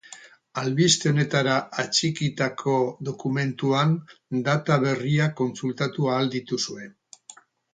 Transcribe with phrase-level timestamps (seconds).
[0.59, 2.73] Albiste honetara atxikitako
[3.09, 3.93] dokumentuan,
[4.49, 6.91] data berriak kontsultatu ahal dituzue.